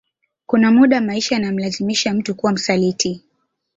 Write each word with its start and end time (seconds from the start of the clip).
Kuna 0.45 0.71
muda 0.71 1.01
maisha 1.01 1.35
yanamlazimisha 1.35 2.13
mtu 2.13 2.35
kuwa 2.35 2.51
msaliti 2.51 3.23